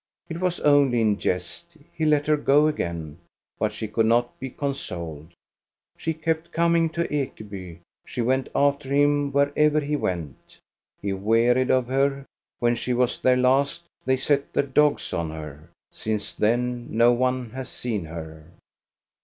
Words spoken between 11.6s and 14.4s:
of her. When she was there last, they